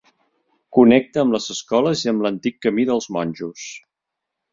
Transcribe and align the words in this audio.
Connecta 0.77 1.19
amb 1.23 1.35
les 1.35 1.49
escoles 1.55 2.01
i 2.05 2.11
amb 2.13 2.25
l'Antic 2.27 2.57
Camí 2.67 2.87
dels 2.91 3.09
Monjos. 3.17 3.67